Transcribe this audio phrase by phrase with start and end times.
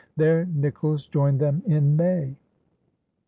[0.17, 2.35] There Nicolls joined them in May.